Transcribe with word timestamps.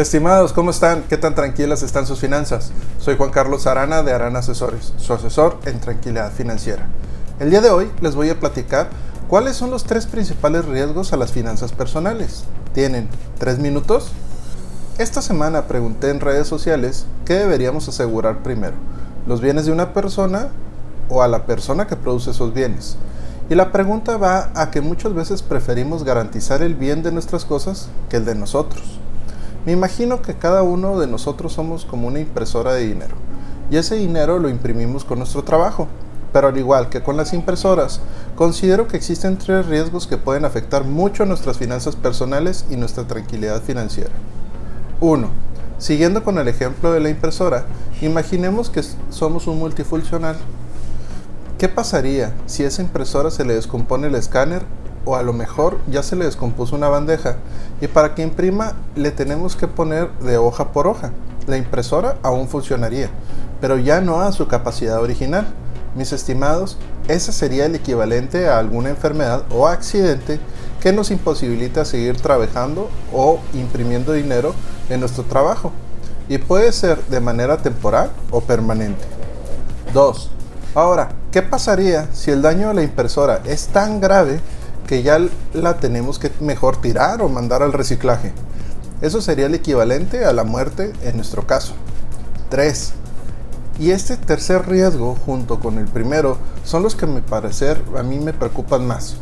Estimados, 0.00 0.54
¿cómo 0.54 0.70
están? 0.70 1.02
¿Qué 1.02 1.18
tan 1.18 1.34
tranquilas 1.34 1.82
están 1.82 2.06
sus 2.06 2.20
finanzas? 2.20 2.72
Soy 2.98 3.18
Juan 3.18 3.28
Carlos 3.28 3.66
Arana 3.66 4.02
de 4.02 4.14
Arana 4.14 4.38
Asesores, 4.38 4.94
su 4.96 5.12
asesor 5.12 5.58
en 5.66 5.78
tranquilidad 5.78 6.32
financiera. 6.32 6.86
El 7.38 7.50
día 7.50 7.60
de 7.60 7.68
hoy 7.68 7.90
les 8.00 8.14
voy 8.14 8.30
a 8.30 8.40
platicar 8.40 8.88
cuáles 9.28 9.56
son 9.56 9.70
los 9.70 9.84
tres 9.84 10.06
principales 10.06 10.64
riesgos 10.64 11.12
a 11.12 11.18
las 11.18 11.32
finanzas 11.32 11.72
personales. 11.72 12.44
¿Tienen 12.72 13.10
tres 13.38 13.58
minutos? 13.58 14.12
Esta 14.96 15.20
semana 15.20 15.66
pregunté 15.66 16.08
en 16.08 16.20
redes 16.20 16.48
sociales 16.48 17.04
qué 17.26 17.34
deberíamos 17.34 17.86
asegurar 17.86 18.42
primero, 18.42 18.76
los 19.26 19.42
bienes 19.42 19.66
de 19.66 19.72
una 19.72 19.92
persona 19.92 20.48
o 21.10 21.20
a 21.20 21.28
la 21.28 21.44
persona 21.44 21.86
que 21.86 21.96
produce 21.96 22.30
esos 22.30 22.54
bienes. 22.54 22.96
Y 23.50 23.54
la 23.54 23.70
pregunta 23.70 24.16
va 24.16 24.50
a 24.54 24.70
que 24.70 24.80
muchas 24.80 25.12
veces 25.12 25.42
preferimos 25.42 26.04
garantizar 26.04 26.62
el 26.62 26.74
bien 26.74 27.02
de 27.02 27.12
nuestras 27.12 27.44
cosas 27.44 27.90
que 28.08 28.16
el 28.16 28.24
de 28.24 28.34
nosotros. 28.34 28.99
Me 29.66 29.72
imagino 29.72 30.22
que 30.22 30.34
cada 30.34 30.62
uno 30.62 30.98
de 30.98 31.06
nosotros 31.06 31.52
somos 31.52 31.84
como 31.84 32.08
una 32.08 32.20
impresora 32.20 32.72
de 32.72 32.86
dinero 32.86 33.14
y 33.70 33.76
ese 33.76 33.94
dinero 33.94 34.38
lo 34.38 34.48
imprimimos 34.48 35.04
con 35.04 35.18
nuestro 35.18 35.44
trabajo. 35.44 35.86
Pero 36.32 36.48
al 36.48 36.56
igual 36.58 36.88
que 36.88 37.02
con 37.02 37.16
las 37.16 37.32
impresoras, 37.32 38.00
considero 38.36 38.86
que 38.86 38.96
existen 38.96 39.36
tres 39.36 39.66
riesgos 39.66 40.06
que 40.06 40.16
pueden 40.16 40.44
afectar 40.44 40.84
mucho 40.84 41.26
nuestras 41.26 41.58
finanzas 41.58 41.96
personales 41.96 42.64
y 42.70 42.76
nuestra 42.76 43.04
tranquilidad 43.04 43.60
financiera. 43.62 44.10
1. 45.00 45.28
Siguiendo 45.78 46.22
con 46.22 46.38
el 46.38 46.46
ejemplo 46.46 46.92
de 46.92 47.00
la 47.00 47.10
impresora, 47.10 47.64
imaginemos 48.00 48.70
que 48.70 48.84
somos 49.10 49.48
un 49.48 49.58
multifuncional. 49.58 50.36
¿Qué 51.58 51.68
pasaría 51.68 52.32
si 52.46 52.64
a 52.64 52.68
esa 52.68 52.82
impresora 52.82 53.30
se 53.30 53.44
le 53.44 53.54
descompone 53.54 54.06
el 54.06 54.14
escáner 54.14 54.62
o 55.04 55.16
a 55.16 55.22
lo 55.22 55.32
mejor 55.32 55.78
ya 55.90 56.02
se 56.02 56.16
le 56.16 56.24
descompuso 56.24 56.76
una 56.76 56.88
bandeja 56.88 57.36
y 57.80 57.88
para 57.88 58.14
que 58.14 58.22
imprima 58.22 58.74
le 58.96 59.10
tenemos 59.10 59.56
que 59.56 59.68
poner 59.68 60.10
de 60.20 60.36
hoja 60.36 60.72
por 60.72 60.86
hoja. 60.86 61.10
La 61.46 61.56
impresora 61.56 62.16
aún 62.22 62.48
funcionaría, 62.48 63.08
pero 63.60 63.78
ya 63.78 64.00
no 64.00 64.20
a 64.20 64.32
su 64.32 64.46
capacidad 64.46 65.00
original. 65.00 65.46
Mis 65.96 66.12
estimados, 66.12 66.76
ese 67.08 67.32
sería 67.32 67.66
el 67.66 67.74
equivalente 67.74 68.48
a 68.48 68.58
alguna 68.58 68.90
enfermedad 68.90 69.42
o 69.50 69.66
accidente 69.66 70.38
que 70.80 70.92
nos 70.92 71.10
imposibilita 71.10 71.84
seguir 71.84 72.16
trabajando 72.16 72.88
o 73.12 73.40
imprimiendo 73.54 74.12
dinero 74.12 74.54
en 74.88 75.00
nuestro 75.00 75.24
trabajo 75.24 75.72
y 76.28 76.38
puede 76.38 76.72
ser 76.72 77.04
de 77.06 77.20
manera 77.20 77.56
temporal 77.56 78.10
o 78.30 78.40
permanente. 78.40 79.04
2. 79.92 80.30
Ahora, 80.74 81.08
¿qué 81.32 81.42
pasaría 81.42 82.08
si 82.12 82.30
el 82.30 82.42
daño 82.42 82.70
a 82.70 82.74
la 82.74 82.84
impresora 82.84 83.40
es 83.44 83.66
tan 83.66 84.00
grave 84.00 84.40
que 84.86 85.02
ya 85.02 85.18
la 85.54 85.78
tenemos 85.78 86.18
que 86.18 86.30
mejor 86.40 86.80
tirar 86.80 87.22
o 87.22 87.28
mandar 87.28 87.62
al 87.62 87.72
reciclaje. 87.72 88.32
Eso 89.00 89.20
sería 89.20 89.46
el 89.46 89.54
equivalente 89.54 90.24
a 90.24 90.32
la 90.32 90.44
muerte 90.44 90.92
en 91.02 91.16
nuestro 91.16 91.46
caso. 91.46 91.74
3. 92.50 92.92
Y 93.78 93.92
este 93.92 94.16
tercer 94.16 94.68
riesgo, 94.68 95.16
junto 95.24 95.58
con 95.58 95.78
el 95.78 95.86
primero, 95.86 96.36
son 96.64 96.82
los 96.82 96.94
que 96.94 97.06
me 97.06 97.22
parecer 97.22 97.82
a 97.96 98.02
mí 98.02 98.18
me 98.18 98.34
preocupan 98.34 98.86
más. 98.86 99.16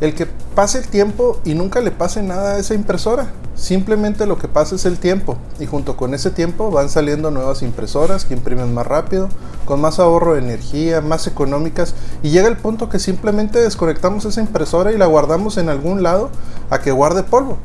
El 0.00 0.14
que 0.14 0.26
pase 0.54 0.78
el 0.78 0.88
tiempo 0.88 1.40
y 1.44 1.54
nunca 1.54 1.80
le 1.80 1.90
pase 1.90 2.22
nada 2.22 2.54
a 2.54 2.58
esa 2.58 2.74
impresora. 2.74 3.32
Simplemente 3.54 4.26
lo 4.26 4.36
que 4.36 4.48
pasa 4.48 4.74
es 4.74 4.84
el 4.84 4.98
tiempo 4.98 5.36
y 5.60 5.66
junto 5.66 5.96
con 5.96 6.12
ese 6.12 6.30
tiempo 6.30 6.72
van 6.72 6.88
saliendo 6.88 7.30
nuevas 7.30 7.62
impresoras 7.62 8.24
que 8.24 8.34
imprimen 8.34 8.74
más 8.74 8.86
rápido, 8.86 9.28
con 9.64 9.80
más 9.80 10.00
ahorro 10.00 10.34
de 10.34 10.40
energía, 10.40 11.00
más 11.00 11.28
económicas 11.28 11.94
y 12.22 12.30
llega 12.30 12.48
el 12.48 12.56
punto 12.56 12.88
que 12.88 12.98
simplemente 12.98 13.60
desconectamos 13.60 14.24
esa 14.24 14.40
impresora 14.40 14.90
y 14.90 14.98
la 14.98 15.06
guardamos 15.06 15.56
en 15.56 15.68
algún 15.68 16.02
lado 16.02 16.30
a 16.70 16.80
que 16.80 16.90
guarde 16.90 17.22
polvo. 17.22 17.58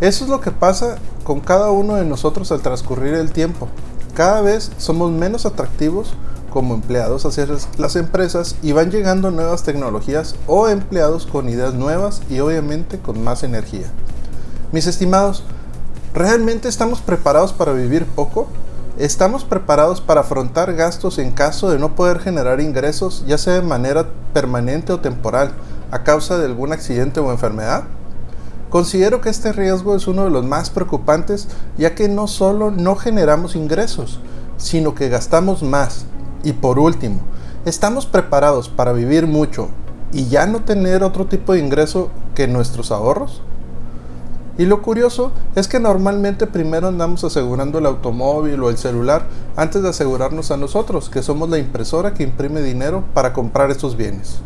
Eso 0.00 0.24
es 0.24 0.30
lo 0.30 0.40
que 0.40 0.50
pasa 0.50 0.96
con 1.22 1.40
cada 1.40 1.70
uno 1.70 1.94
de 1.94 2.04
nosotros 2.04 2.50
al 2.50 2.60
transcurrir 2.60 3.14
el 3.14 3.30
tiempo. 3.30 3.68
Cada 4.14 4.40
vez 4.40 4.72
somos 4.78 5.12
menos 5.12 5.46
atractivos 5.46 6.14
como 6.50 6.74
empleados 6.74 7.26
hacia 7.26 7.46
las 7.78 7.96
empresas 7.96 8.56
y 8.62 8.72
van 8.72 8.90
llegando 8.90 9.30
nuevas 9.30 9.62
tecnologías 9.62 10.36
o 10.46 10.68
empleados 10.68 11.26
con 11.26 11.48
ideas 11.48 11.74
nuevas 11.74 12.22
y 12.30 12.40
obviamente 12.40 12.98
con 12.98 13.22
más 13.22 13.42
energía. 13.42 13.86
Mis 14.72 14.86
estimados, 14.86 15.44
¿realmente 16.14 16.68
estamos 16.68 17.00
preparados 17.00 17.52
para 17.52 17.72
vivir 17.72 18.04
poco? 18.04 18.48
¿Estamos 18.98 19.44
preparados 19.44 20.00
para 20.00 20.22
afrontar 20.22 20.74
gastos 20.74 21.18
en 21.18 21.30
caso 21.30 21.70
de 21.70 21.78
no 21.78 21.94
poder 21.94 22.18
generar 22.18 22.60
ingresos, 22.60 23.24
ya 23.26 23.36
sea 23.36 23.54
de 23.54 23.62
manera 23.62 24.06
permanente 24.32 24.92
o 24.92 25.00
temporal, 25.00 25.52
a 25.90 26.02
causa 26.02 26.38
de 26.38 26.46
algún 26.46 26.72
accidente 26.72 27.20
o 27.20 27.30
enfermedad? 27.30 27.84
Considero 28.70 29.20
que 29.20 29.28
este 29.28 29.52
riesgo 29.52 29.94
es 29.94 30.08
uno 30.08 30.24
de 30.24 30.30
los 30.30 30.44
más 30.44 30.70
preocupantes, 30.70 31.46
ya 31.78 31.94
que 31.94 32.08
no 32.08 32.26
solo 32.26 32.70
no 32.70 32.96
generamos 32.96 33.54
ingresos, 33.54 34.18
sino 34.56 34.94
que 34.94 35.08
gastamos 35.08 35.62
más, 35.62 36.06
y 36.46 36.52
por 36.52 36.78
último, 36.78 37.22
¿estamos 37.64 38.06
preparados 38.06 38.68
para 38.68 38.92
vivir 38.92 39.26
mucho 39.26 39.68
y 40.12 40.28
ya 40.28 40.46
no 40.46 40.62
tener 40.62 41.02
otro 41.02 41.26
tipo 41.26 41.54
de 41.54 41.58
ingreso 41.58 42.08
que 42.36 42.46
nuestros 42.46 42.92
ahorros? 42.92 43.42
Y 44.56 44.64
lo 44.64 44.80
curioso 44.80 45.32
es 45.56 45.66
que 45.66 45.80
normalmente 45.80 46.46
primero 46.46 46.86
andamos 46.86 47.24
asegurando 47.24 47.80
el 47.80 47.86
automóvil 47.86 48.62
o 48.62 48.70
el 48.70 48.78
celular 48.78 49.26
antes 49.56 49.82
de 49.82 49.88
asegurarnos 49.88 50.52
a 50.52 50.56
nosotros, 50.56 51.10
que 51.10 51.20
somos 51.20 51.50
la 51.50 51.58
impresora 51.58 52.14
que 52.14 52.22
imprime 52.22 52.62
dinero 52.62 53.02
para 53.12 53.32
comprar 53.32 53.72
estos 53.72 53.96
bienes. 53.96 54.36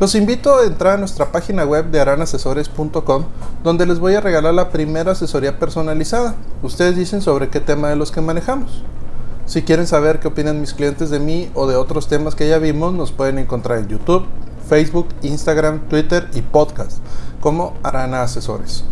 Los 0.00 0.16
invito 0.16 0.58
a 0.58 0.64
entrar 0.64 0.94
a 0.94 0.98
nuestra 0.98 1.30
página 1.30 1.64
web 1.64 1.92
de 1.92 2.00
aranasesores.com 2.00 3.24
donde 3.62 3.86
les 3.86 4.00
voy 4.00 4.16
a 4.16 4.20
regalar 4.20 4.52
la 4.52 4.70
primera 4.70 5.12
asesoría 5.12 5.60
personalizada. 5.60 6.34
Ustedes 6.60 6.96
dicen 6.96 7.22
sobre 7.22 7.50
qué 7.50 7.60
tema 7.60 7.88
de 7.88 7.94
los 7.94 8.10
que 8.10 8.20
manejamos. 8.20 8.82
Si 9.46 9.62
quieren 9.62 9.86
saber 9.86 10.20
qué 10.20 10.28
opinan 10.28 10.60
mis 10.60 10.72
clientes 10.72 11.10
de 11.10 11.18
mí 11.18 11.50
o 11.54 11.66
de 11.66 11.76
otros 11.76 12.06
temas 12.08 12.34
que 12.34 12.48
ya 12.48 12.58
vimos, 12.58 12.94
nos 12.94 13.10
pueden 13.10 13.38
encontrar 13.38 13.78
en 13.78 13.88
YouTube, 13.88 14.24
Facebook, 14.68 15.08
Instagram, 15.22 15.88
Twitter 15.88 16.28
y 16.34 16.42
podcast 16.42 16.98
como 17.40 17.74
Arana 17.82 18.22
Asesores. 18.22 18.84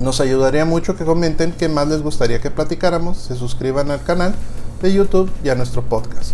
Nos 0.00 0.20
ayudaría 0.20 0.64
mucho 0.64 0.96
que 0.96 1.04
comenten 1.04 1.52
qué 1.52 1.68
más 1.68 1.88
les 1.88 2.02
gustaría 2.02 2.40
que 2.40 2.50
platicáramos, 2.50 3.18
se 3.18 3.36
suscriban 3.36 3.90
al 3.90 4.02
canal 4.02 4.34
de 4.80 4.92
YouTube 4.92 5.30
y 5.44 5.50
a 5.50 5.54
nuestro 5.54 5.82
podcast. 5.82 6.32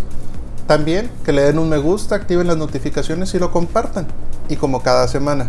También 0.67 1.11
que 1.25 1.33
le 1.33 1.43
den 1.43 1.59
un 1.59 1.69
me 1.69 1.79
gusta, 1.79 2.15
activen 2.15 2.47
las 2.47 2.57
notificaciones 2.57 3.35
y 3.35 3.39
lo 3.39 3.51
compartan. 3.51 4.07
Y 4.49 4.57
como 4.57 4.83
cada 4.83 5.09
semana, 5.09 5.49